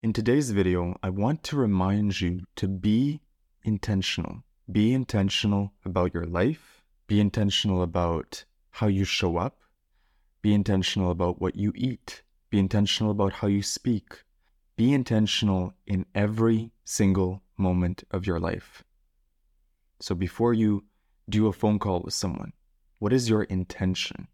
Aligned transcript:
In 0.00 0.12
today's 0.12 0.52
video, 0.52 0.96
I 1.02 1.10
want 1.10 1.42
to 1.42 1.56
remind 1.56 2.20
you 2.20 2.42
to 2.54 2.68
be 2.68 3.20
intentional. 3.64 4.44
Be 4.70 4.92
intentional 4.92 5.72
about 5.84 6.14
your 6.14 6.24
life. 6.24 6.84
Be 7.08 7.18
intentional 7.18 7.82
about 7.82 8.44
how 8.70 8.86
you 8.86 9.02
show 9.02 9.38
up. 9.38 9.58
Be 10.40 10.54
intentional 10.54 11.10
about 11.10 11.40
what 11.40 11.56
you 11.56 11.72
eat. 11.74 12.22
Be 12.48 12.60
intentional 12.60 13.10
about 13.10 13.32
how 13.32 13.48
you 13.48 13.60
speak. 13.60 14.22
Be 14.76 14.94
intentional 14.94 15.74
in 15.84 16.06
every 16.14 16.70
single 16.84 17.42
moment 17.56 18.04
of 18.12 18.24
your 18.24 18.38
life. 18.38 18.84
So 19.98 20.14
before 20.14 20.54
you 20.54 20.84
do 21.28 21.48
a 21.48 21.52
phone 21.52 21.80
call 21.80 22.02
with 22.04 22.14
someone, 22.14 22.52
what 23.00 23.12
is 23.12 23.28
your 23.28 23.42
intention? 23.42 24.28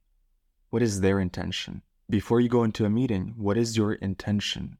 What 0.68 0.82
is 0.82 1.00
their 1.00 1.20
intention? 1.20 1.80
Before 2.10 2.38
you 2.38 2.50
go 2.50 2.64
into 2.64 2.84
a 2.84 2.90
meeting, 2.90 3.32
what 3.38 3.56
is 3.56 3.78
your 3.78 3.94
intention? 3.94 4.76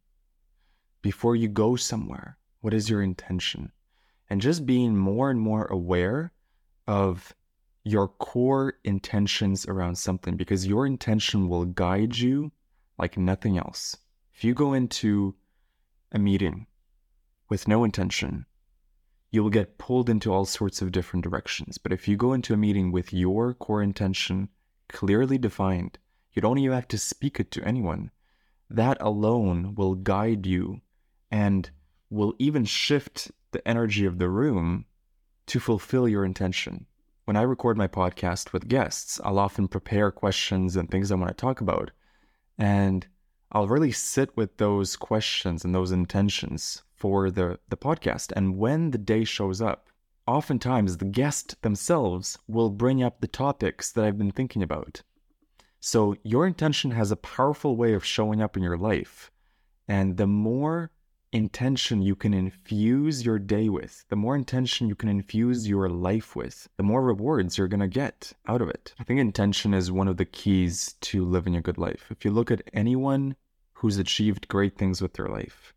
Before 1.05 1.37
you 1.37 1.49
go 1.49 1.77
somewhere? 1.77 2.39
What 2.63 2.73
is 2.73 2.89
your 2.89 3.03
intention? 3.03 3.71
And 4.31 4.41
just 4.41 4.65
being 4.65 4.97
more 4.97 5.31
and 5.31 5.39
more 5.39 5.67
aware 5.67 6.33
of 6.87 7.35
your 7.85 8.09
core 8.09 8.79
intentions 8.85 9.67
around 9.67 9.97
something 9.97 10.35
because 10.35 10.67
your 10.67 10.87
intention 10.87 11.47
will 11.47 11.67
guide 11.67 12.17
you 12.17 12.51
like 12.99 13.19
nothing 13.19 13.59
else. 13.59 13.99
If 14.33 14.45
you 14.45 14.55
go 14.55 14.73
into 14.73 15.35
a 16.11 16.19
meeting 16.19 16.69
with 17.51 17.69
no 17.69 17.85
intention, 17.85 18.47
you 19.31 19.43
will 19.43 19.51
get 19.51 19.77
pulled 19.77 20.09
into 20.09 20.33
all 20.33 20.47
sorts 20.47 20.81
of 20.81 20.91
different 20.91 21.23
directions. 21.23 21.77
But 21.77 21.93
if 21.93 22.09
you 22.09 22.17
go 22.17 22.33
into 22.33 22.55
a 22.55 22.57
meeting 22.57 22.93
with 22.93 23.13
your 23.13 23.53
core 23.53 23.83
intention 23.83 24.49
clearly 24.89 25.37
defined, 25.37 25.99
you 26.33 26.41
don't 26.41 26.57
even 26.57 26.75
have 26.75 26.89
to 26.89 26.97
speak 26.97 27.39
it 27.39 27.51
to 27.51 27.63
anyone. 27.63 28.11
That 28.71 28.97
alone 29.03 29.75
will 29.75 29.97
guide 29.97 30.47
you 30.47 30.81
and 31.35 31.69
will 32.11 32.33
even 32.39 32.65
shift 32.65 33.33
the 33.51 33.67
energy 33.67 34.07
of 34.07 34.21
the 34.21 34.29
room 34.29 34.85
to 35.47 35.59
fulfill 35.59 36.07
your 36.07 36.25
intention. 36.25 36.87
When 37.25 37.37
I 37.37 37.43
record 37.43 37.77
my 37.77 37.89
podcast 37.89 38.53
with 38.53 38.69
guests, 38.69 39.21
I'll 39.25 39.41
often 39.41 39.67
prepare 39.67 40.13
questions 40.13 40.77
and 40.77 40.89
things 40.89 41.11
I 41.11 41.17
want 41.17 41.31
to 41.31 41.35
talk 41.35 41.61
about. 41.61 41.91
And 42.57 43.05
I'll 43.51 43.67
really 43.67 43.91
sit 43.91 44.37
with 44.37 44.59
those 44.59 44.95
questions 44.95 45.65
and 45.65 45.75
those 45.75 45.91
intentions 45.91 46.85
for 46.95 47.33
the, 47.33 47.59
the 47.69 47.77
podcast. 47.77 48.33
And 48.37 48.57
when 48.57 48.93
the 48.93 48.99
day 48.99 49.25
shows 49.25 49.61
up, 49.61 49.89
oftentimes 50.29 50.99
the 50.99 51.05
guest 51.05 51.61
themselves 51.63 52.39
will 52.47 52.71
bring 52.71 53.03
up 53.03 53.21
the 53.21 53.27
topics 53.27 53.91
that 53.91 54.05
I've 54.05 54.19
been 54.19 54.31
thinking 54.31 54.63
about. 54.63 55.03
So 55.81 56.15
your 56.23 56.47
intention 56.47 56.93
has 56.93 57.11
a 57.11 57.17
powerful 57.17 57.77
way 57.77 57.93
of 57.93 58.05
showing 58.05 58.41
up 58.41 58.57
in 58.57 58.63
your 58.63 58.79
life. 58.79 59.33
And 59.89 60.17
the 60.17 60.29
more 60.29 60.93
intention 61.35 62.01
you 62.01 62.15
can 62.15 62.33
infuse 62.33 63.27
your 63.27 63.41
day 63.41 63.69
with, 63.69 64.05
the 64.09 64.15
more 64.15 64.37
intention 64.37 64.87
you 64.87 64.95
can 64.95 65.09
infuse 65.09 65.69
your 65.69 65.89
life 65.89 66.37
with, 66.37 66.69
the 66.77 66.83
more 66.85 67.03
rewards 67.03 67.59
you're 67.59 67.67
going 67.67 67.81
to 67.81 67.89
get 67.89 68.33
out 68.47 68.63
of 68.63 68.69
it. 68.69 68.95
I 69.01 69.03
think 69.05 69.19
intention 69.19 69.75
is 69.75 69.91
one 69.91 70.07
of 70.07 70.17
the 70.17 70.25
keys 70.25 70.95
to 71.01 71.25
living 71.25 71.57
a 71.57 71.61
good 71.61 71.77
life. 71.77 72.07
If 72.09 72.25
you 72.25 72.31
look 72.31 72.53
at 72.53 72.63
anyone 72.73 73.35
who's 73.73 73.99
achieved 73.99 74.47
great 74.47 74.79
things 74.79 75.03
with 75.03 75.15
their 75.15 75.27
life, 75.27 75.75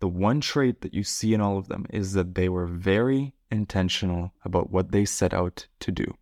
the 0.00 0.08
one 0.08 0.42
trait 0.42 0.82
that 0.82 0.92
you 0.92 1.02
see 1.02 1.32
in 1.32 1.40
all 1.40 1.56
of 1.56 1.68
them 1.68 1.86
is 1.88 2.12
that 2.12 2.34
they 2.34 2.50
were 2.50 2.66
very 2.66 3.32
intentional 3.50 4.34
about 4.44 4.70
what 4.70 4.92
they 4.92 5.06
set 5.06 5.32
out 5.32 5.66
to 5.80 5.92
do. 5.92 6.14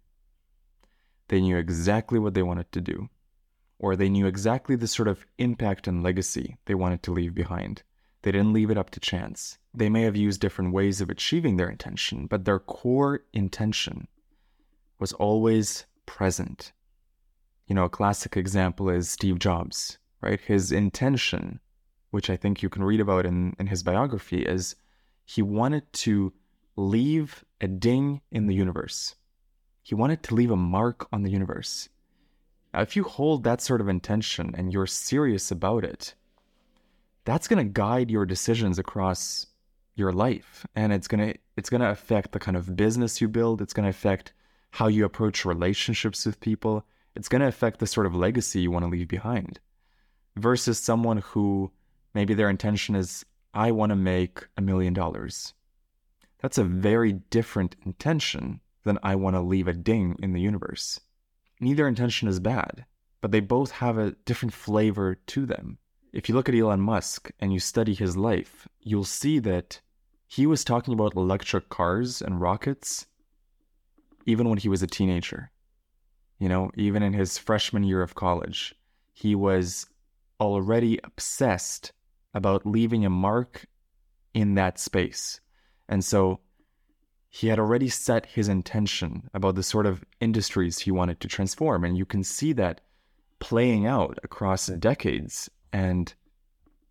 They 1.27 1.41
knew 1.41 1.57
exactly 1.57 2.21
what 2.21 2.35
they 2.35 2.45
wanted 2.45 2.71
to 2.71 2.81
do, 2.81 3.09
or 3.81 3.97
they 3.97 4.09
knew 4.09 4.27
exactly 4.27 4.77
the 4.77 4.87
sort 4.87 5.09
of 5.09 5.27
impact 5.39 5.89
and 5.89 6.01
legacy 6.01 6.59
they 6.67 6.77
wanted 6.77 7.03
to 7.03 7.13
leave 7.13 7.35
behind 7.35 7.83
they 8.23 8.33
didn't 8.33 8.53
leave 8.53 8.71
it 8.71 8.79
up 8.79 8.91
to 8.91 9.01
chance. 9.01 9.59
They 9.75 9.89
may 9.89 10.03
have 10.03 10.17
used 10.17 10.41
different 10.41 10.73
ways 10.73 11.01
of 11.01 11.11
achieving 11.11 11.57
their 11.57 11.69
intention, 11.69 12.27
but 12.27 12.45
their 12.45 12.59
core 12.59 13.25
intention 13.33 14.09
was 14.99 15.13
always 15.15 15.87
present. 16.07 16.73
You 17.67 17.75
know, 17.75 17.85
a 17.85 17.91
classic 17.91 18.37
example 18.37 18.89
is 18.89 19.11
Steve 19.11 19.39
Jobs, 19.39 19.99
right? 20.21 20.41
His 20.41 20.73
intention, 20.73 21.61
which 22.11 22.31
I 22.31 22.37
think 22.37 22.63
you 22.63 22.69
can 22.69 22.85
read 22.85 23.01
about 23.01 23.27
in, 23.27 23.55
in 23.59 23.67
his 23.67 23.83
biography, 23.83 24.43
is 24.43 24.77
he 25.25 25.43
wanted 25.43 25.93
to 25.95 26.33
leave 26.77 27.45
a 27.61 27.67
ding 27.67 28.21
in 28.31 28.47
the 28.47 28.55
universe. 28.55 29.17
He 29.83 29.95
wanted 29.95 30.23
to 30.25 30.35
leave 30.35 30.51
a 30.51 30.57
mark 30.57 31.09
on 31.13 31.23
the 31.23 31.31
universe. 31.31 31.89
Now, 32.73 32.81
if 32.81 32.95
you 32.95 33.05
hold 33.05 33.45
that 33.45 33.61
sort 33.61 33.81
of 33.81 33.89
intention 33.89 34.55
and 34.57 34.73
you're 34.73 34.87
serious 34.87 35.51
about 35.51 35.85
it, 35.85 36.15
that's 37.25 37.49
going 37.49 37.65
to 37.65 37.73
guide 37.73 38.11
your 38.11 38.27
decisions 38.27 38.79
across 38.79 39.47
your 39.95 40.13
life 40.13 40.67
and 40.75 40.93
it's 40.93 41.09
going 41.09 41.33
to 41.33 41.39
it's 41.57 41.69
going 41.69 41.81
to 41.81 41.91
affect 41.91 42.33
the 42.33 42.39
kind 42.39 42.57
of 42.57 42.77
business 42.77 43.21
you 43.21 43.29
build 43.29 43.61
it's 43.61 43.75
going 43.75 43.85
to 43.85 43.91
affect 43.91 44.33
how 44.71 44.87
you 44.89 45.05
approach 45.05 45.45
relationships 45.45 46.25
with 46.25 46.41
people 46.41 46.85
It's 47.15 47.29
going 47.29 47.43
to 47.43 47.49
affect 47.49 47.79
the 47.79 47.87
sort 47.87 48.07
of 48.07 48.15
legacy 48.15 48.61
you 48.61 48.71
want 48.71 48.85
to 48.85 48.91
leave 48.91 49.09
behind 49.09 49.61
versus 50.37 50.79
someone 50.79 51.19
who 51.19 51.71
maybe 52.15 52.35
their 52.35 52.51
intention 52.51 52.95
is, 52.95 53.25
I 53.55 53.71
want 53.73 53.91
to 53.91 53.97
make 53.97 54.47
a 54.57 54.63
million 54.63 54.95
dollars. 54.95 55.53
That's 56.41 56.59
a 56.59 56.65
very 56.65 57.13
different 57.13 57.77
intention 57.85 58.61
than 58.85 58.99
I 59.03 59.15
want 59.15 59.37
to 59.37 59.41
leave 59.41 59.69
a 59.69 59.73
ding 59.73 60.17
in 60.23 60.33
the 60.33 60.41
universe. 60.41 61.01
Neither 61.61 61.87
intention 61.87 62.29
is 62.29 62.41
bad, 62.41 62.85
but 63.21 63.31
they 63.31 63.41
both 63.41 63.71
have 63.73 63.99
a 63.99 64.13
different 64.25 64.53
flavor 64.53 65.15
to 65.15 65.47
them. 65.47 65.79
If 66.13 66.29
you 66.29 66.35
look 66.35 66.49
at 66.49 66.55
Elon 66.55 66.81
Musk 66.81 67.31
and 67.41 67.53
you 67.53 67.59
study 67.59 67.95
his 67.95 68.17
life, 68.17 68.69
you'll 68.81 69.05
see 69.05 69.39
that 69.41 69.81
he 70.27 70.47
was 70.47 70.65
talking 70.65 70.95
about 70.95 71.15
electric 71.15 71.69
cars 71.69 72.21
and 72.21 72.41
rockets 72.41 73.07
even 74.27 74.49
when 74.49 74.59
he 74.59 74.69
was 74.69 74.83
a 74.83 74.87
teenager. 74.87 75.51
You 76.39 76.49
know, 76.49 76.71
even 76.75 77.03
in 77.03 77.13
his 77.13 77.39
freshman 77.39 77.85
year 77.85 78.03
of 78.03 78.15
college, 78.15 78.75
he 79.13 79.35
was 79.35 79.87
already 80.41 80.99
obsessed 81.05 81.93
about 82.35 82.67
leaving 82.67 83.05
a 83.05 83.11
mark 83.11 83.67
in 84.35 84.55
that 84.55 84.79
space. 84.79 85.41
And 85.89 86.05
so 86.05 86.41
he 87.29 87.49
had 87.49 87.59
already 87.59 87.89
set 87.89 88.27
his 88.27 88.49
intention 88.49 89.31
about 89.33 89.55
the 89.55 89.63
sort 89.63 89.87
of 89.87 90.05
industries 90.21 90.81
he 90.81 90.91
wanted 90.91 91.21
to 91.21 91.29
transform. 91.29 91.85
And 91.85 91.97
you 91.97 92.05
can 92.05 92.25
see 92.25 92.53
that 92.55 92.81
playing 93.39 93.87
out 93.87 94.19
across 94.23 94.67
decades, 94.67 95.49
and 95.73 96.15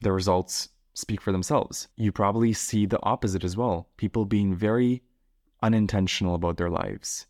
the 0.02 0.12
results 0.12 0.70
speak 0.94 1.22
for 1.22 1.32
themselves. 1.32 1.88
You 1.96 2.12
probably 2.12 2.54
see 2.54 2.86
the 2.86 3.02
opposite 3.04 3.44
as 3.44 3.56
well 3.56 3.90
people 3.98 4.26
being 4.26 4.56
very 4.56 5.04
unintentional 5.62 6.36
about 6.36 6.58
their 6.58 6.70
lives, 6.70 7.28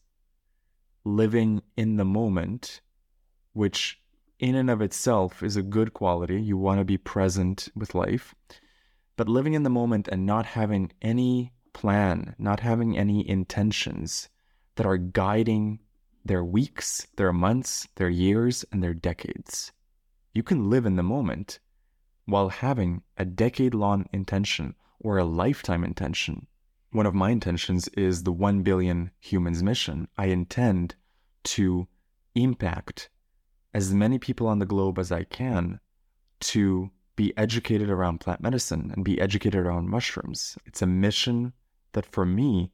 living 1.03 1.61
in 1.75 1.97
the 1.97 2.05
moment, 2.05 2.81
which 3.53 3.99
in 4.39 4.55
and 4.55 4.69
of 4.69 4.81
itself 4.81 5.43
is 5.43 5.55
a 5.55 5.61
good 5.61 5.93
quality. 5.93 6.41
You 6.41 6.57
want 6.57 6.79
to 6.79 6.85
be 6.85 6.97
present 6.97 7.69
with 7.75 7.93
life. 7.93 8.33
But 9.15 9.29
living 9.29 9.53
in 9.53 9.63
the 9.63 9.69
moment 9.69 10.07
and 10.07 10.25
not 10.25 10.45
having 10.47 10.91
any 11.01 11.53
plan, 11.73 12.35
not 12.39 12.61
having 12.61 12.97
any 12.97 13.27
intentions 13.27 14.29
that 14.75 14.85
are 14.85 14.97
guiding 14.97 15.79
their 16.25 16.43
weeks, 16.43 17.07
their 17.17 17.33
months, 17.33 17.87
their 17.95 18.09
years, 18.09 18.65
and 18.71 18.83
their 18.83 18.93
decades. 18.93 19.71
You 20.33 20.43
can 20.43 20.69
live 20.69 20.85
in 20.85 20.95
the 20.95 21.03
moment 21.03 21.59
while 22.25 22.49
having 22.49 23.03
a 23.17 23.25
decade 23.25 23.73
long 23.73 24.07
intention 24.13 24.75
or 24.99 25.17
a 25.17 25.25
lifetime 25.25 25.83
intention. 25.83 26.47
One 26.91 27.05
of 27.05 27.13
my 27.13 27.31
intentions 27.31 27.87
is 27.89 28.23
the 28.23 28.31
1 28.31 28.63
billion 28.63 29.11
humans 29.19 29.61
mission. 29.61 30.07
I 30.17 30.27
intend 30.27 30.95
to 31.43 31.87
impact 32.35 33.09
as 33.73 33.93
many 33.93 34.19
people 34.19 34.47
on 34.47 34.59
the 34.59 34.65
globe 34.65 34.99
as 34.99 35.11
I 35.11 35.23
can 35.23 35.79
to 36.41 36.91
be 37.15 37.35
educated 37.37 37.89
around 37.89 38.19
plant 38.19 38.41
medicine 38.41 38.91
and 38.93 39.03
be 39.03 39.19
educated 39.19 39.65
around 39.65 39.89
mushrooms. 39.89 40.57
It's 40.65 40.81
a 40.81 40.87
mission 40.87 41.53
that 41.93 42.05
for 42.05 42.25
me 42.25 42.71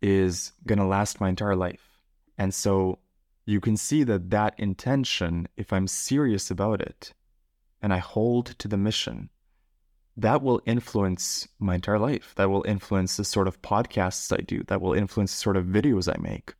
is 0.00 0.52
going 0.66 0.78
to 0.78 0.84
last 0.84 1.20
my 1.20 1.28
entire 1.28 1.56
life. 1.56 2.00
And 2.38 2.52
so 2.52 2.98
you 3.46 3.60
can 3.60 3.76
see 3.76 4.02
that 4.02 4.30
that 4.30 4.54
intention, 4.58 5.46
if 5.56 5.72
I'm 5.72 5.86
serious 5.86 6.50
about 6.50 6.80
it 6.80 7.14
and 7.80 7.94
I 7.94 7.98
hold 7.98 8.46
to 8.58 8.66
the 8.66 8.76
mission, 8.76 9.30
that 10.16 10.42
will 10.42 10.60
influence 10.66 11.46
my 11.58 11.76
entire 11.76 11.98
life. 11.98 12.32
That 12.36 12.50
will 12.50 12.64
influence 12.66 13.16
the 13.16 13.24
sort 13.24 13.46
of 13.46 13.62
podcasts 13.62 14.36
I 14.36 14.42
do. 14.42 14.64
That 14.64 14.80
will 14.80 14.94
influence 14.94 15.32
the 15.32 15.40
sort 15.40 15.56
of 15.56 15.66
videos 15.66 16.12
I 16.12 16.20
make. 16.20 16.54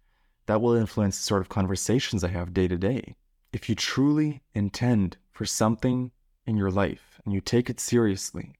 That 0.46 0.60
will 0.60 0.74
influence 0.74 1.16
the 1.16 1.24
sort 1.24 1.42
of 1.42 1.48
conversations 1.48 2.22
I 2.22 2.28
have 2.28 2.54
day 2.54 2.68
to 2.68 2.76
day. 2.76 3.16
If 3.52 3.68
you 3.68 3.74
truly 3.74 4.42
intend 4.54 5.16
for 5.32 5.44
something 5.44 6.12
in 6.46 6.56
your 6.56 6.70
life 6.70 7.20
and 7.24 7.34
you 7.34 7.40
take 7.40 7.68
it 7.68 7.80
seriously 7.80 8.52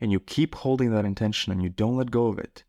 and 0.00 0.12
you 0.12 0.20
keep 0.20 0.54
holding 0.54 0.92
that 0.92 1.04
intention 1.04 1.50
and 1.50 1.62
you 1.62 1.68
don't 1.68 1.96
let 1.96 2.10
go 2.10 2.26
of 2.26 2.38
it, 2.38 2.62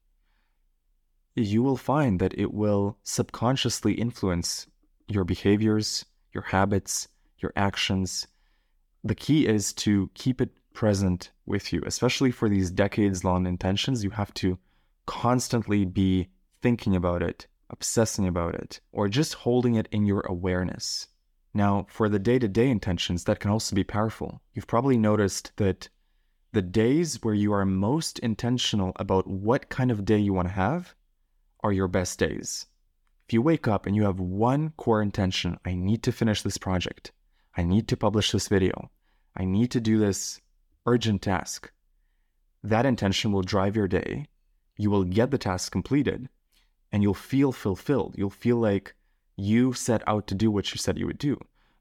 you 1.35 1.61
will 1.61 1.77
find 1.77 2.19
that 2.19 2.37
it 2.37 2.53
will 2.53 2.97
subconsciously 3.03 3.93
influence 3.93 4.67
your 5.13 5.23
behaviors, 5.23 6.05
your 6.33 6.43
habits, 6.43 7.07
your 7.39 7.53
actions. 7.55 8.27
The 9.03 9.15
key 9.15 9.47
is 9.47 9.73
to 9.73 10.09
keep 10.13 10.41
it 10.41 10.51
present 10.73 11.31
with 11.45 11.71
you, 11.71 11.83
especially 11.85 12.31
for 12.31 12.49
these 12.49 12.71
decades 12.71 13.23
long 13.23 13.45
intentions. 13.45 14.03
You 14.03 14.09
have 14.11 14.33
to 14.35 14.57
constantly 15.05 15.85
be 15.85 16.29
thinking 16.61 16.95
about 16.95 17.21
it, 17.21 17.47
obsessing 17.69 18.27
about 18.27 18.55
it, 18.55 18.79
or 18.91 19.07
just 19.07 19.33
holding 19.33 19.75
it 19.75 19.87
in 19.91 20.05
your 20.05 20.21
awareness. 20.21 21.07
Now, 21.53 21.85
for 21.89 22.09
the 22.09 22.19
day 22.19 22.39
to 22.39 22.47
day 22.47 22.69
intentions, 22.69 23.25
that 23.25 23.39
can 23.39 23.51
also 23.51 23.75
be 23.75 23.83
powerful. 23.83 24.41
You've 24.53 24.67
probably 24.67 24.97
noticed 24.97 25.51
that 25.57 25.89
the 26.53 26.61
days 26.61 27.21
where 27.21 27.33
you 27.33 27.53
are 27.53 27.65
most 27.65 28.19
intentional 28.19 28.93
about 28.95 29.27
what 29.27 29.69
kind 29.69 29.91
of 29.91 30.05
day 30.05 30.17
you 30.17 30.33
want 30.33 30.47
to 30.47 30.53
have 30.53 30.95
are 31.61 31.71
your 31.71 31.87
best 31.87 32.19
days. 32.19 32.67
If 33.27 33.33
you 33.33 33.41
wake 33.41 33.67
up 33.67 33.85
and 33.85 33.95
you 33.95 34.03
have 34.03 34.19
one 34.19 34.73
core 34.77 35.01
intention, 35.01 35.57
I 35.65 35.73
need 35.75 36.03
to 36.03 36.11
finish 36.11 36.41
this 36.41 36.57
project, 36.57 37.11
I 37.55 37.63
need 37.63 37.87
to 37.87 37.97
publish 37.97 38.31
this 38.31 38.47
video, 38.47 38.91
I 39.35 39.45
need 39.45 39.71
to 39.71 39.81
do 39.81 39.97
this 39.97 40.41
urgent 40.85 41.21
task, 41.21 41.71
that 42.63 42.85
intention 42.85 43.31
will 43.31 43.41
drive 43.41 43.75
your 43.75 43.87
day. 43.87 44.27
You 44.77 44.89
will 44.89 45.03
get 45.03 45.31
the 45.31 45.37
task 45.37 45.71
completed 45.71 46.29
and 46.91 47.03
you'll 47.03 47.13
feel 47.13 47.51
fulfilled. 47.51 48.15
You'll 48.17 48.29
feel 48.29 48.57
like 48.57 48.95
you 49.35 49.73
set 49.73 50.01
out 50.07 50.27
to 50.27 50.35
do 50.35 50.49
what 50.49 50.71
you 50.71 50.77
said 50.77 50.97
you 50.97 51.07
would 51.07 51.17
do. 51.17 51.37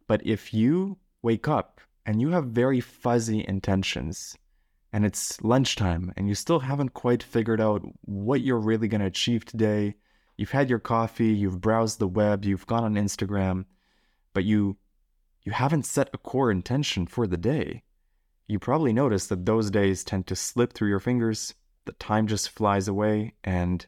But 0.07 0.27
if 0.27 0.53
you 0.53 0.99
wake 1.23 1.49
up 1.49 1.81
and 2.05 2.21
you 2.21 2.31
have 2.31 2.47
very 2.47 2.81
fuzzy 2.81 3.45
intentions, 3.47 4.37
and 4.93 5.07
it's 5.07 5.41
lunchtime 5.41 6.13
and 6.17 6.29
you 6.29 6.35
still 6.35 6.61
haven't 6.61 6.93
quite 6.93 7.23
figured 7.23 7.61
out 7.61 7.83
what 8.03 8.43
you're 8.43 8.59
really 8.59 8.89
going 8.89 9.01
to 9.01 9.07
achieve 9.07 9.45
today. 9.45 9.95
You've 10.37 10.51
had 10.51 10.71
your 10.71 10.79
coffee, 10.79 11.33
you've 11.33 11.61
browsed 11.61 11.99
the 11.99 12.09
web, 12.09 12.45
you've 12.45 12.67
gone 12.67 12.85
on 12.85 12.95
Instagram, 12.95 13.67
but 14.33 14.45
you 14.45 14.77
you 15.43 15.53
haven't 15.53 15.87
set 15.87 16.11
a 16.13 16.19
core 16.19 16.51
intention 16.51 17.07
for 17.07 17.27
the 17.27 17.37
day. 17.37 17.83
You 18.47 18.59
probably 18.59 18.93
notice 18.93 19.27
that 19.27 19.45
those 19.45 19.71
days 19.71 20.05
tend 20.05 20.27
to 20.29 20.37
slip 20.37 20.73
through 20.73 20.89
your 20.89 21.01
fingers, 21.01 21.55
the 21.85 21.93
time 21.93 22.27
just 22.29 22.51
flies 22.51 22.87
away 22.87 23.35
and 23.43 23.85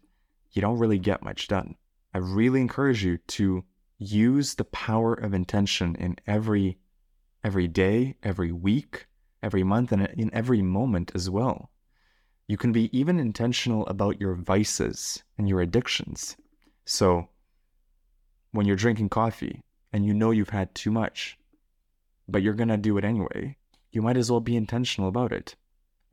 you 0.52 0.61
don't 0.61 0.79
really 0.79 0.99
get 0.99 1.23
much 1.23 1.46
done. 1.46 1.76
I 2.12 2.19
really 2.19 2.61
encourage 2.61 3.05
you 3.05 3.19
to 3.19 3.64
use 3.99 4.55
the 4.55 4.64
power 4.64 5.14
of 5.14 5.35
intention 5.35 5.96
in 5.96 6.17
every 6.26 6.79
every 7.43 7.69
day, 7.69 8.17
every 8.23 8.52
week, 8.52 9.06
every 9.43 9.63
month 9.63 9.93
and 9.93 10.08
in 10.17 10.32
every 10.32 10.63
moment 10.63 11.13
as 11.15 11.29
well. 11.29 11.70
You 12.46 12.58
can 12.58 12.72
be 12.72 12.96
even 12.96 13.19
intentional 13.19 13.86
about 13.86 14.20
your 14.20 14.34
vices 14.34 15.22
and 15.39 15.48
your 15.48 15.63
addictions. 15.63 16.36
So, 16.84 17.29
when 18.53 18.67
you're 18.67 18.77
drinking 18.77 19.08
coffee 19.08 19.63
and 19.93 20.05
you 20.05 20.13
know 20.13 20.31
you've 20.31 20.51
had 20.51 20.74
too 20.74 20.91
much, 20.91 21.39
but 22.29 22.43
you're 22.43 22.55
going 22.55 22.69
to 22.69 22.77
do 22.77 22.98
it 22.98 23.05
anyway, 23.05 23.56
you 23.93 24.03
might 24.03 24.17
as 24.17 24.31
well 24.31 24.41
be 24.41 24.56
intentional 24.56 25.08
about 25.08 25.32
it. 25.32 25.56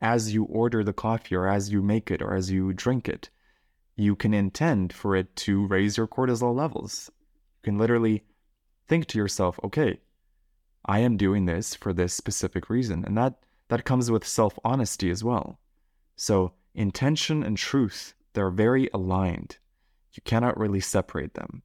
As 0.00 0.32
you 0.32 0.44
order 0.44 0.82
the 0.82 0.92
coffee 0.92 1.34
or 1.34 1.46
as 1.46 1.70
you 1.70 1.82
make 1.82 2.10
it 2.10 2.22
or 2.22 2.34
as 2.34 2.50
you 2.50 2.72
drink 2.72 3.08
it, 3.08 3.28
you 3.94 4.16
can 4.16 4.32
intend 4.32 4.92
for 4.92 5.14
it 5.14 5.36
to 5.36 5.66
raise 5.66 5.96
your 5.96 6.08
cortisol 6.08 6.54
levels. 6.54 7.10
You 7.62 7.70
can 7.70 7.78
literally 7.78 8.24
think 8.88 9.06
to 9.08 9.18
yourself, 9.18 9.60
okay, 9.62 10.00
I 10.84 11.00
am 11.00 11.16
doing 11.16 11.44
this 11.44 11.74
for 11.74 11.92
this 11.92 12.14
specific 12.14 12.70
reason. 12.70 13.04
And 13.04 13.16
that, 13.18 13.34
that 13.68 13.84
comes 13.84 14.10
with 14.10 14.26
self 14.26 14.58
honesty 14.64 15.10
as 15.10 15.22
well. 15.22 15.58
So, 16.16 16.54
intention 16.74 17.42
and 17.42 17.56
truth, 17.56 18.14
they're 18.32 18.50
very 18.50 18.88
aligned. 18.94 19.58
You 20.12 20.22
cannot 20.24 20.58
really 20.58 20.80
separate 20.80 21.34
them. 21.34 21.62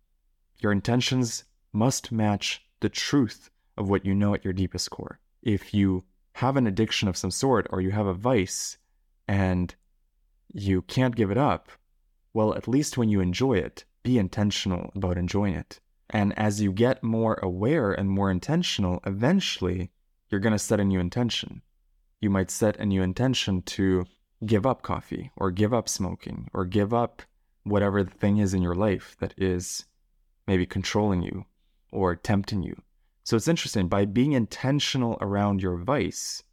Your 0.60 0.72
intentions 0.72 1.44
must 1.74 2.12
match 2.12 2.66
the 2.80 2.90
truth 2.90 3.50
of 3.78 3.90
what 3.90 4.06
you 4.06 4.16
know 4.16 4.34
at 4.34 4.44
your 4.44 4.54
deepest 4.54 4.90
core. 4.90 5.20
If 5.42 5.74
you 5.74 6.04
have 6.34 6.58
an 6.58 6.68
addiction 6.68 7.08
of 7.08 7.18
some 7.18 7.32
sort 7.32 7.68
or 7.70 7.82
you 7.82 7.92
have 7.92 8.08
a 8.08 8.14
vice 8.14 8.78
and 9.28 9.74
you 10.54 10.82
can't 10.84 11.16
give 11.16 11.32
it 11.32 11.38
up, 11.38 11.70
well, 12.34 12.54
at 12.54 12.68
least 12.68 12.98
when 12.98 13.10
you 13.10 13.20
enjoy 13.20 13.54
it, 13.54 13.86
be 14.04 14.18
intentional 14.18 14.92
about 14.96 15.18
enjoying 15.18 15.54
it. 15.54 15.80
And 16.10 16.38
as 16.38 16.62
you 16.62 16.72
get 16.72 17.04
more 17.04 17.36
aware 17.44 17.92
and 17.92 18.10
more 18.10 18.32
intentional, 18.32 19.02
eventually 19.06 19.92
you're 20.30 20.40
going 20.40 20.54
to 20.54 20.60
set 20.60 20.80
a 20.80 20.86
new 20.86 21.00
intention. 21.00 21.62
You 22.22 22.30
might 22.30 22.50
set 22.50 22.78
a 22.78 22.86
new 22.86 23.02
intention 23.02 23.62
to 23.64 24.06
give 24.46 24.66
up 24.66 24.82
coffee 24.82 25.32
or 25.36 25.52
give 25.52 25.74
up 25.74 25.90
smoking 25.90 26.50
or 26.54 26.66
give 26.66 26.94
up 26.94 27.22
whatever 27.64 28.04
the 28.04 28.12
thing 28.12 28.38
is 28.38 28.54
in 28.54 28.62
your 28.62 28.76
life 28.76 29.16
that 29.20 29.34
is 29.38 29.86
maybe 30.48 30.66
controlling 30.66 31.22
you 31.22 31.46
or 31.92 32.16
tempting 32.16 32.64
you. 32.64 32.82
So 33.24 33.36
it's 33.36 33.48
interesting 33.48 33.88
by 33.88 34.06
being 34.06 34.34
intentional 34.34 35.18
around 35.20 35.62
your 35.62 35.78
vice, 35.78 36.44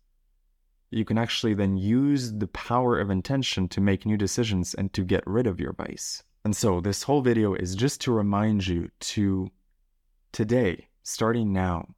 you 0.90 1.04
can 1.04 1.18
actually 1.18 1.54
then 1.54 1.76
use 1.76 2.32
the 2.32 2.48
power 2.48 2.98
of 2.98 3.10
intention 3.10 3.68
to 3.68 3.80
make 3.80 4.06
new 4.06 4.16
decisions 4.16 4.74
and 4.74 4.92
to 4.92 5.04
get 5.04 5.26
rid 5.26 5.46
of 5.46 5.60
your 5.60 5.72
vice. 5.72 6.22
And 6.44 6.56
so 6.56 6.80
this 6.80 7.02
whole 7.02 7.22
video 7.22 7.54
is 7.54 7.74
just 7.74 8.00
to 8.02 8.12
remind 8.12 8.66
you 8.66 8.90
to 9.00 9.50
today 10.32 10.88
starting 11.02 11.52
now, 11.52 11.94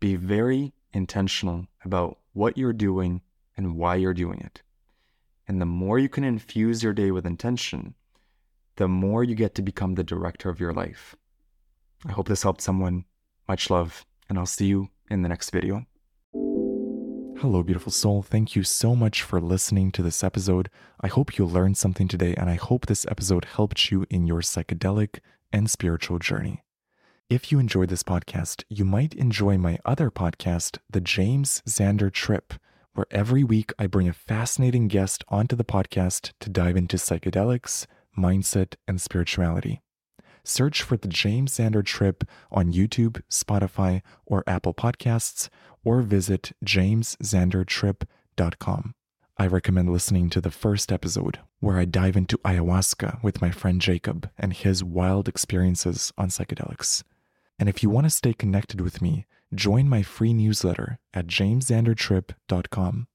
be 0.00 0.16
very 0.16 0.72
intentional 0.92 1.66
about 1.84 2.18
what 2.32 2.56
you're 2.58 2.72
doing 2.72 3.20
and 3.56 3.76
why 3.76 3.96
you're 3.96 4.14
doing 4.14 4.40
it. 4.40 4.62
And 5.46 5.60
the 5.60 5.66
more 5.66 5.98
you 5.98 6.08
can 6.08 6.24
infuse 6.24 6.82
your 6.82 6.92
day 6.92 7.10
with 7.10 7.26
intention, 7.26 7.94
the 8.76 8.88
more 8.88 9.22
you 9.22 9.34
get 9.34 9.54
to 9.54 9.62
become 9.62 9.94
the 9.94 10.04
director 10.04 10.48
of 10.48 10.58
your 10.58 10.72
life. 10.72 11.16
I 12.06 12.12
hope 12.12 12.28
this 12.28 12.42
helped 12.42 12.60
someone. 12.60 13.04
Much 13.46 13.68
love, 13.68 14.06
and 14.28 14.38
I'll 14.38 14.46
see 14.46 14.66
you 14.66 14.88
in 15.10 15.22
the 15.22 15.28
next 15.28 15.50
video. 15.50 15.86
Hello, 16.32 17.62
beautiful 17.62 17.92
soul. 17.92 18.22
Thank 18.22 18.56
you 18.56 18.62
so 18.62 18.96
much 18.96 19.20
for 19.20 19.38
listening 19.38 19.92
to 19.92 20.02
this 20.02 20.24
episode. 20.24 20.70
I 21.00 21.08
hope 21.08 21.36
you 21.36 21.44
learned 21.44 21.76
something 21.76 22.08
today, 22.08 22.34
and 22.34 22.48
I 22.48 22.54
hope 22.54 22.86
this 22.86 23.04
episode 23.06 23.44
helped 23.44 23.90
you 23.90 24.06
in 24.08 24.26
your 24.26 24.40
psychedelic 24.40 25.18
and 25.52 25.70
spiritual 25.70 26.18
journey. 26.18 26.62
If 27.28 27.52
you 27.52 27.58
enjoyed 27.58 27.90
this 27.90 28.02
podcast, 28.02 28.64
you 28.68 28.84
might 28.84 29.14
enjoy 29.14 29.58
my 29.58 29.78
other 29.84 30.10
podcast, 30.10 30.78
The 30.88 31.00
James 31.00 31.62
Xander 31.66 32.10
Trip, 32.10 32.54
where 32.94 33.06
every 33.10 33.44
week 33.44 33.72
I 33.78 33.86
bring 33.86 34.08
a 34.08 34.12
fascinating 34.12 34.88
guest 34.88 35.24
onto 35.28 35.56
the 35.56 35.64
podcast 35.64 36.32
to 36.40 36.48
dive 36.48 36.76
into 36.76 36.96
psychedelics, 36.96 37.86
mindset, 38.16 38.76
and 38.88 39.00
spirituality. 39.00 39.82
Search 40.44 40.82
for 40.82 40.96
The 40.96 41.08
James 41.08 41.56
Xander 41.56 41.84
Trip 41.84 42.24
on 42.50 42.72
YouTube, 42.72 43.20
Spotify, 43.30 44.02
or 44.26 44.42
Apple 44.46 44.74
Podcasts, 44.74 45.48
or 45.84 46.02
visit 46.02 46.52
jamesxandertrip.com. 46.64 48.94
I 49.36 49.48
recommend 49.48 49.90
listening 49.90 50.30
to 50.30 50.40
the 50.40 50.52
first 50.52 50.92
episode, 50.92 51.40
where 51.58 51.78
I 51.78 51.86
dive 51.86 52.16
into 52.16 52.38
ayahuasca 52.38 53.20
with 53.22 53.42
my 53.42 53.50
friend 53.50 53.80
Jacob 53.80 54.30
and 54.38 54.52
his 54.52 54.84
wild 54.84 55.28
experiences 55.28 56.12
on 56.16 56.28
psychedelics. 56.28 57.02
And 57.58 57.68
if 57.68 57.82
you 57.82 57.90
want 57.90 58.06
to 58.06 58.10
stay 58.10 58.32
connected 58.32 58.80
with 58.80 59.02
me, 59.02 59.26
join 59.56 59.88
my 59.88 60.02
free 60.02 60.34
newsletter 60.34 60.98
at 61.12 61.26
jamesxandertrip.com. 61.26 63.06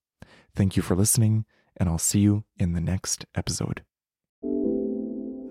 Thank 0.55 0.75
you 0.75 0.81
for 0.81 0.96
listening, 0.96 1.46
and 1.77 1.88
I'll 1.88 1.98
see 1.98 2.19
you 2.19 2.43
in 2.58 2.74
the 2.74 2.81
next 2.81 3.25
episode. 3.36 3.84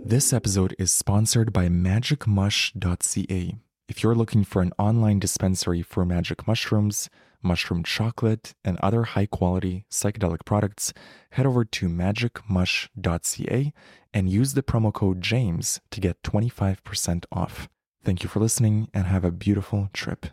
This 0.04 0.32
episode 0.32 0.74
is 0.78 0.90
sponsored 0.90 1.52
by 1.52 1.68
magicmush.ca. 1.68 3.56
If 3.88 4.02
you're 4.02 4.14
looking 4.14 4.44
for 4.44 4.62
an 4.62 4.72
online 4.78 5.18
dispensary 5.18 5.82
for 5.82 6.04
magic 6.04 6.46
mushrooms, 6.46 7.08
mushroom 7.42 7.82
chocolate, 7.82 8.54
and 8.64 8.78
other 8.78 9.04
high 9.04 9.26
quality 9.26 9.84
psychedelic 9.90 10.44
products, 10.44 10.92
head 11.32 11.46
over 11.46 11.64
to 11.64 11.88
magicmush.ca 11.88 13.72
and 14.14 14.30
use 14.30 14.54
the 14.54 14.62
promo 14.62 14.92
code 14.92 15.20
JAMES 15.20 15.80
to 15.90 16.00
get 16.00 16.22
25% 16.22 17.24
off. 17.30 17.68
Thank 18.02 18.22
you 18.22 18.28
for 18.28 18.40
listening 18.40 18.88
and 18.94 19.06
have 19.06 19.24
a 19.24 19.30
beautiful 19.30 19.90
trip. 19.92 20.26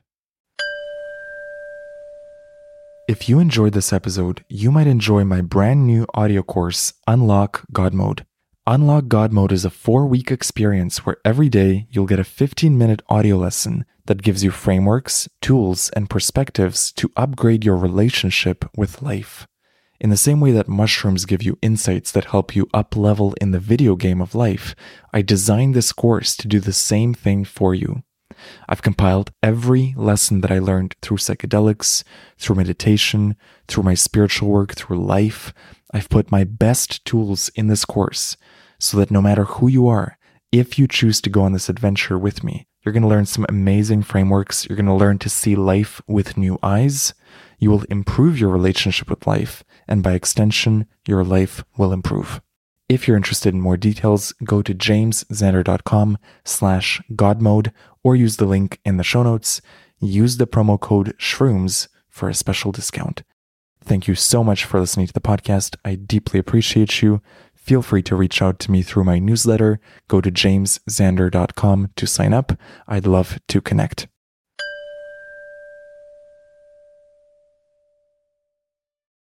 If 3.07 3.29
you 3.29 3.37
enjoyed 3.37 3.73
this 3.73 3.93
episode, 3.93 4.43
you 4.49 4.71
might 4.71 4.87
enjoy 4.87 5.25
my 5.25 5.41
brand 5.41 5.85
new 5.85 6.07
audio 6.15 6.41
course, 6.41 6.95
Unlock 7.05 7.63
God 7.71 7.93
Mode. 7.93 8.25
Unlock 8.65 9.09
God 9.09 9.31
Mode 9.31 9.51
is 9.51 9.63
a 9.63 9.69
four 9.69 10.07
week 10.07 10.31
experience 10.31 11.05
where 11.05 11.17
every 11.23 11.47
day 11.47 11.85
you'll 11.91 12.07
get 12.07 12.17
a 12.17 12.23
15 12.23 12.75
minute 12.75 13.03
audio 13.07 13.37
lesson 13.37 13.85
that 14.07 14.23
gives 14.23 14.43
you 14.43 14.49
frameworks, 14.49 15.29
tools, 15.39 15.91
and 15.91 16.09
perspectives 16.09 16.91
to 16.93 17.11
upgrade 17.15 17.63
your 17.63 17.77
relationship 17.77 18.65
with 18.75 19.03
life. 19.03 19.45
In 19.99 20.09
the 20.09 20.17
same 20.17 20.39
way 20.39 20.51
that 20.53 20.67
mushrooms 20.67 21.25
give 21.25 21.43
you 21.43 21.59
insights 21.61 22.11
that 22.11 22.25
help 22.25 22.55
you 22.55 22.67
up 22.73 22.95
level 22.95 23.35
in 23.39 23.51
the 23.51 23.59
video 23.59 23.95
game 23.95 24.19
of 24.19 24.33
life, 24.33 24.75
I 25.13 25.21
designed 25.21 25.75
this 25.75 25.93
course 25.93 26.35
to 26.37 26.47
do 26.47 26.59
the 26.59 26.73
same 26.73 27.13
thing 27.13 27.45
for 27.45 27.75
you. 27.75 28.01
I've 28.67 28.81
compiled 28.81 29.31
every 29.41 29.93
lesson 29.97 30.41
that 30.41 30.51
I 30.51 30.59
learned 30.59 30.95
through 31.01 31.17
psychedelics, 31.17 32.03
through 32.37 32.55
meditation, 32.55 33.35
through 33.67 33.83
my 33.83 33.93
spiritual 33.93 34.49
work, 34.49 34.73
through 34.73 35.05
life. 35.05 35.53
I've 35.93 36.09
put 36.09 36.31
my 36.31 36.43
best 36.43 37.03
tools 37.05 37.49
in 37.55 37.67
this 37.67 37.85
course 37.85 38.37
so 38.79 38.97
that 38.97 39.11
no 39.11 39.21
matter 39.21 39.45
who 39.45 39.67
you 39.67 39.87
are, 39.87 40.17
if 40.51 40.77
you 40.79 40.87
choose 40.87 41.21
to 41.21 41.29
go 41.29 41.41
on 41.41 41.53
this 41.53 41.69
adventure 41.69 42.17
with 42.17 42.43
me, 42.43 42.67
you're 42.85 42.93
going 42.93 43.03
to 43.03 43.09
learn 43.09 43.25
some 43.25 43.45
amazing 43.49 44.03
frameworks. 44.03 44.67
You're 44.67 44.75
going 44.75 44.85
to 44.85 44.93
learn 44.93 45.17
to 45.19 45.29
see 45.29 45.55
life 45.55 46.01
with 46.07 46.37
new 46.37 46.59
eyes. 46.61 47.15
You 47.57 47.71
will 47.71 47.83
improve 47.89 48.39
your 48.39 48.51
relationship 48.51 49.09
with 49.09 49.25
life. 49.25 49.63
And 49.87 50.03
by 50.03 50.13
extension, 50.13 50.85
your 51.07 51.23
life 51.23 51.63
will 51.77 51.91
improve. 51.91 52.41
If 52.87 53.07
you're 53.07 53.17
interested 53.17 53.55
in 53.55 53.61
more 53.61 53.77
details, 53.77 54.33
go 54.43 54.61
to 54.61 54.75
jamesxander.com 54.75 56.19
slash 56.43 57.01
godmode 57.13 57.71
or 58.05 58.15
use 58.15 58.37
the 58.37 58.45
link 58.45 58.79
in 58.85 58.97
the 58.97 59.03
show 59.03 59.23
notes. 59.23 59.61
Use 59.99 60.37
the 60.37 60.45
promo 60.45 60.79
code 60.79 61.15
shrooms 61.17 61.87
for 62.07 62.29
a 62.29 62.35
special 62.35 62.71
discount. 62.71 63.23
Thank 63.83 64.07
you 64.07 64.13
so 64.13 64.43
much 64.43 64.63
for 64.63 64.79
listening 64.79 65.07
to 65.07 65.13
the 65.13 65.19
podcast. 65.19 65.75
I 65.83 65.95
deeply 65.95 66.39
appreciate 66.39 67.01
you. 67.01 67.21
Feel 67.55 67.81
free 67.81 68.03
to 68.03 68.15
reach 68.15 68.43
out 68.43 68.59
to 68.59 68.71
me 68.71 68.83
through 68.83 69.05
my 69.05 69.17
newsletter. 69.17 69.79
Go 70.07 70.21
to 70.21 70.31
jamesxander.com 70.31 71.89
to 71.95 72.05
sign 72.05 72.31
up. 72.31 72.53
I'd 72.87 73.07
love 73.07 73.39
to 73.47 73.59
connect. 73.59 74.07